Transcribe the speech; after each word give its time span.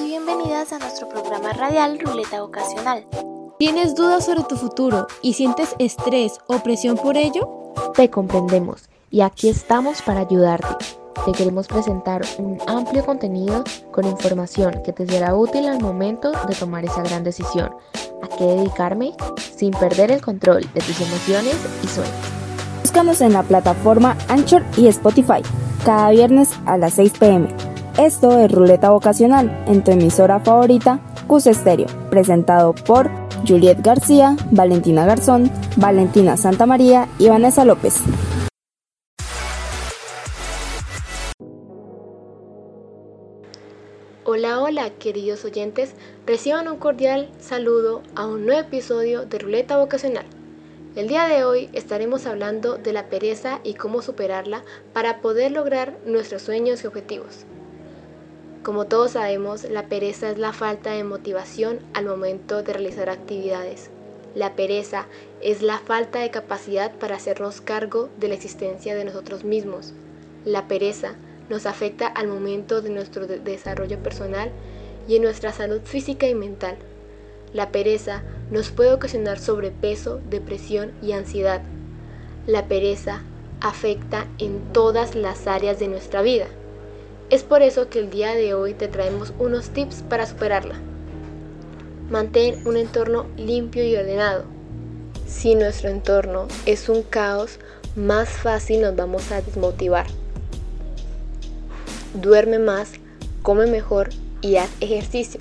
Y 0.00 0.04
bienvenidas 0.04 0.72
a 0.72 0.78
nuestro 0.78 1.08
programa 1.08 1.52
radial 1.52 1.98
Ruleta 1.98 2.40
Vocacional. 2.40 3.06
¿Tienes 3.58 3.94
dudas 3.94 4.24
sobre 4.24 4.42
tu 4.44 4.56
futuro 4.56 5.06
y 5.22 5.34
sientes 5.34 5.74
estrés 5.78 6.38
o 6.46 6.58
presión 6.58 6.96
por 6.96 7.16
ello? 7.16 7.72
Te 7.94 8.10
comprendemos 8.10 8.88
y 9.10 9.20
aquí 9.20 9.48
estamos 9.48 10.02
para 10.02 10.20
ayudarte. 10.20 10.84
Te 11.24 11.32
queremos 11.32 11.68
presentar 11.68 12.22
un 12.38 12.58
amplio 12.66 13.04
contenido 13.04 13.64
con 13.92 14.06
información 14.06 14.82
que 14.84 14.92
te 14.92 15.06
será 15.06 15.34
útil 15.34 15.66
al 15.66 15.80
momento 15.80 16.32
de 16.48 16.54
tomar 16.54 16.84
esa 16.84 17.02
gran 17.02 17.22
decisión. 17.22 17.70
¿A 18.22 18.36
qué 18.36 18.44
dedicarme? 18.44 19.12
Sin 19.56 19.70
perder 19.72 20.10
el 20.10 20.20
control 20.20 20.62
de 20.72 20.80
tus 20.80 21.00
emociones 21.00 21.56
y 21.82 21.86
sueños. 21.86 22.14
Búscanos 22.82 23.20
en 23.20 23.32
la 23.32 23.42
plataforma 23.42 24.16
Anchor 24.28 24.62
y 24.76 24.88
Spotify, 24.88 25.42
cada 25.84 26.10
viernes 26.10 26.50
a 26.66 26.76
las 26.78 26.94
6 26.94 27.12
pm. 27.18 27.63
Esto 27.98 28.40
es 28.40 28.50
Ruleta 28.50 28.90
Vocacional, 28.90 29.62
en 29.68 29.84
tu 29.84 29.92
emisora 29.92 30.40
favorita, 30.40 30.98
Cus 31.28 31.46
Estéreo, 31.46 31.86
presentado 32.10 32.74
por 32.74 33.08
Juliet 33.46 33.78
García, 33.82 34.36
Valentina 34.50 35.06
Garzón, 35.06 35.48
Valentina 35.76 36.36
Santamaría 36.36 37.08
y 37.20 37.28
Vanessa 37.28 37.64
López. 37.64 38.00
Hola, 44.24 44.60
hola, 44.60 44.90
queridos 44.98 45.44
oyentes, 45.44 45.94
reciban 46.26 46.66
un 46.66 46.78
cordial 46.78 47.30
saludo 47.38 48.02
a 48.16 48.26
un 48.26 48.44
nuevo 48.44 48.60
episodio 48.60 49.24
de 49.24 49.38
Ruleta 49.38 49.76
Vocacional. 49.76 50.26
El 50.96 51.06
día 51.06 51.28
de 51.28 51.44
hoy 51.44 51.70
estaremos 51.72 52.26
hablando 52.26 52.76
de 52.76 52.92
la 52.92 53.08
pereza 53.08 53.60
y 53.62 53.74
cómo 53.74 54.02
superarla 54.02 54.64
para 54.92 55.20
poder 55.20 55.52
lograr 55.52 55.96
nuestros 56.06 56.42
sueños 56.42 56.82
y 56.82 56.88
objetivos. 56.88 57.46
Como 58.64 58.86
todos 58.86 59.10
sabemos, 59.10 59.64
la 59.64 59.88
pereza 59.88 60.30
es 60.30 60.38
la 60.38 60.54
falta 60.54 60.92
de 60.92 61.04
motivación 61.04 61.80
al 61.92 62.06
momento 62.06 62.62
de 62.62 62.72
realizar 62.72 63.10
actividades. 63.10 63.90
La 64.34 64.56
pereza 64.56 65.04
es 65.42 65.60
la 65.60 65.80
falta 65.80 66.20
de 66.20 66.30
capacidad 66.30 66.90
para 66.94 67.16
hacernos 67.16 67.60
cargo 67.60 68.08
de 68.18 68.28
la 68.28 68.34
existencia 68.34 68.94
de 68.94 69.04
nosotros 69.04 69.44
mismos. 69.44 69.92
La 70.46 70.66
pereza 70.66 71.14
nos 71.50 71.66
afecta 71.66 72.06
al 72.06 72.26
momento 72.26 72.80
de 72.80 72.88
nuestro 72.88 73.26
desarrollo 73.26 73.98
personal 73.98 74.50
y 75.06 75.16
en 75.16 75.22
nuestra 75.24 75.52
salud 75.52 75.82
física 75.84 76.26
y 76.26 76.34
mental. 76.34 76.78
La 77.52 77.70
pereza 77.70 78.22
nos 78.50 78.70
puede 78.70 78.94
ocasionar 78.94 79.38
sobrepeso, 79.40 80.22
depresión 80.30 80.92
y 81.02 81.12
ansiedad. 81.12 81.60
La 82.46 82.66
pereza 82.66 83.24
afecta 83.60 84.26
en 84.38 84.72
todas 84.72 85.14
las 85.14 85.46
áreas 85.46 85.78
de 85.78 85.88
nuestra 85.88 86.22
vida. 86.22 86.46
Es 87.30 87.42
por 87.42 87.62
eso 87.62 87.88
que 87.88 88.00
el 88.00 88.10
día 88.10 88.34
de 88.34 88.52
hoy 88.52 88.74
te 88.74 88.86
traemos 88.86 89.32
unos 89.38 89.70
tips 89.70 90.02
para 90.08 90.26
superarla. 90.26 90.74
Mantén 92.10 92.66
un 92.66 92.76
entorno 92.76 93.26
limpio 93.38 93.82
y 93.82 93.96
ordenado. 93.96 94.44
Si 95.26 95.54
nuestro 95.54 95.88
entorno 95.88 96.48
es 96.66 96.90
un 96.90 97.02
caos, 97.02 97.58
más 97.96 98.28
fácil 98.28 98.82
nos 98.82 98.94
vamos 98.94 99.32
a 99.32 99.40
desmotivar. 99.40 100.06
Duerme 102.12 102.58
más, 102.58 102.92
come 103.42 103.66
mejor 103.66 104.10
y 104.42 104.56
haz 104.56 104.70
ejercicio. 104.80 105.40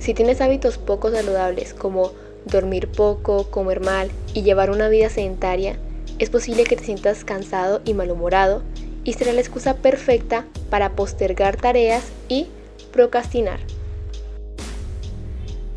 Si 0.00 0.14
tienes 0.14 0.40
hábitos 0.40 0.78
poco 0.78 1.10
saludables 1.12 1.74
como 1.74 2.10
dormir 2.44 2.88
poco, 2.88 3.50
comer 3.50 3.80
mal 3.80 4.10
y 4.34 4.42
llevar 4.42 4.70
una 4.70 4.88
vida 4.88 5.08
sedentaria, 5.08 5.78
es 6.18 6.30
posible 6.30 6.64
que 6.64 6.76
te 6.76 6.84
sientas 6.84 7.24
cansado 7.24 7.82
y 7.84 7.94
malhumorado 7.94 8.62
y 9.04 9.12
será 9.14 9.32
la 9.32 9.40
excusa 9.40 9.76
perfecta 9.76 10.44
para 10.70 10.92
postergar 10.92 11.56
tareas 11.56 12.04
y 12.28 12.46
procrastinar. 12.92 13.60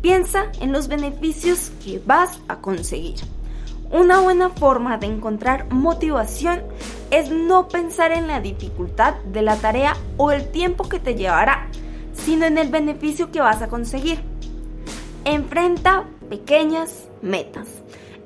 Piensa 0.00 0.50
en 0.60 0.72
los 0.72 0.88
beneficios 0.88 1.72
que 1.84 2.00
vas 2.04 2.38
a 2.48 2.60
conseguir. 2.60 3.16
Una 3.90 4.20
buena 4.20 4.50
forma 4.50 4.96
de 4.98 5.06
encontrar 5.06 5.70
motivación 5.72 6.62
es 7.10 7.30
no 7.30 7.68
pensar 7.68 8.12
en 8.12 8.28
la 8.28 8.40
dificultad 8.40 9.16
de 9.24 9.42
la 9.42 9.56
tarea 9.56 9.96
o 10.16 10.30
el 10.30 10.48
tiempo 10.50 10.88
que 10.88 11.00
te 11.00 11.16
llevará, 11.16 11.68
sino 12.14 12.46
en 12.46 12.56
el 12.56 12.68
beneficio 12.68 13.30
que 13.32 13.40
vas 13.40 13.60
a 13.62 13.68
conseguir. 13.68 14.20
Enfrenta 15.24 16.04
pequeñas 16.28 17.08
metas. 17.20 17.68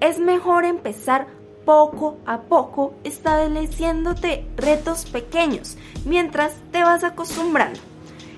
Es 0.00 0.20
mejor 0.20 0.64
empezar 0.64 1.26
poco 1.68 2.16
a 2.24 2.40
poco 2.40 2.94
estableciéndote 3.04 4.46
retos 4.56 5.04
pequeños 5.04 5.76
mientras 6.06 6.54
te 6.72 6.82
vas 6.82 7.04
acostumbrando. 7.04 7.78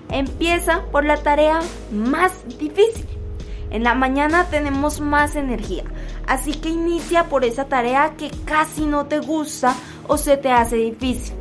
Empieza 0.08 0.82
por 0.90 1.04
la 1.04 1.16
tarea 1.16 1.60
más 1.92 2.32
difícil. 2.58 3.06
En 3.70 3.84
la 3.84 3.94
mañana 3.94 4.46
tenemos 4.50 5.00
más 5.00 5.36
energía, 5.36 5.84
así 6.26 6.54
que 6.54 6.70
inicia 6.70 7.28
por 7.28 7.44
esa 7.44 7.66
tarea 7.66 8.14
que 8.16 8.32
casi 8.44 8.84
no 8.84 9.06
te 9.06 9.20
gusta 9.20 9.76
o 10.08 10.18
se 10.18 10.36
te 10.36 10.50
hace 10.50 10.74
difícil. 10.74 11.36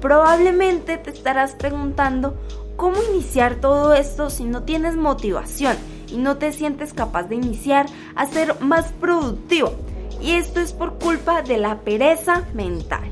Probablemente 0.00 0.96
te 0.96 1.10
estarás 1.10 1.54
preguntando 1.54 2.34
cómo 2.76 2.96
iniciar 3.12 3.56
todo 3.56 3.92
esto 3.92 4.30
si 4.30 4.44
no 4.44 4.62
tienes 4.62 4.96
motivación 4.96 5.76
y 6.08 6.16
no 6.16 6.38
te 6.38 6.50
sientes 6.54 6.94
capaz 6.94 7.24
de 7.24 7.34
iniciar 7.34 7.84
a 8.14 8.24
ser 8.24 8.58
más 8.62 8.90
productivo 8.92 9.74
y 10.20 10.32
esto 10.32 10.60
es 10.60 10.72
por 10.72 10.98
culpa 10.98 11.42
de 11.42 11.58
la 11.58 11.80
pereza 11.80 12.44
mental. 12.54 13.10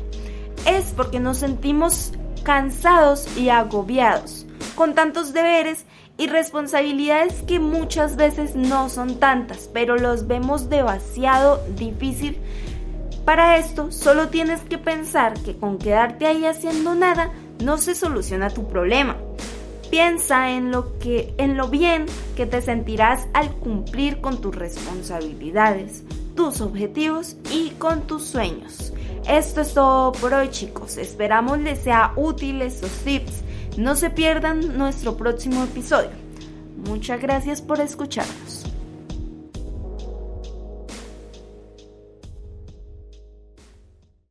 Es 0.66 0.92
porque 0.96 1.20
nos 1.20 1.38
sentimos 1.38 2.12
cansados 2.42 3.26
y 3.36 3.48
agobiados 3.48 4.46
con 4.74 4.94
tantos 4.94 5.32
deberes 5.32 5.84
y 6.16 6.26
responsabilidades 6.26 7.42
que 7.46 7.58
muchas 7.58 8.16
veces 8.16 8.56
no 8.56 8.88
son 8.88 9.20
tantas, 9.20 9.68
pero 9.72 9.96
los 9.96 10.26
vemos 10.26 10.68
demasiado 10.68 11.62
difícil. 11.76 12.38
Para 13.24 13.58
esto 13.58 13.92
solo 13.92 14.28
tienes 14.28 14.60
que 14.62 14.78
pensar 14.78 15.34
que 15.42 15.56
con 15.56 15.78
quedarte 15.78 16.26
ahí 16.26 16.44
haciendo 16.44 16.94
nada 16.94 17.30
no 17.62 17.78
se 17.78 17.94
soluciona 17.94 18.50
tu 18.50 18.68
problema. 18.68 19.16
Piensa 19.90 20.50
en 20.50 20.70
lo 20.70 20.98
que 20.98 21.34
en 21.38 21.56
lo 21.56 21.68
bien 21.68 22.06
que 22.36 22.46
te 22.46 22.62
sentirás 22.62 23.26
al 23.32 23.50
cumplir 23.52 24.20
con 24.20 24.40
tus 24.40 24.54
responsabilidades 24.54 26.02
tus 26.38 26.60
objetivos 26.60 27.34
y 27.50 27.70
con 27.70 28.06
tus 28.06 28.22
sueños. 28.22 28.92
Esto 29.28 29.60
es 29.60 29.74
todo 29.74 30.12
por 30.12 30.32
hoy 30.32 30.48
chicos, 30.50 30.96
esperamos 30.96 31.58
les 31.58 31.80
sea 31.80 32.12
útil 32.14 32.62
estos 32.62 32.92
tips. 33.02 33.42
No 33.76 33.96
se 33.96 34.08
pierdan 34.08 34.78
nuestro 34.78 35.16
próximo 35.16 35.64
episodio. 35.64 36.10
Muchas 36.86 37.20
gracias 37.20 37.60
por 37.60 37.80
escucharnos. 37.80 38.67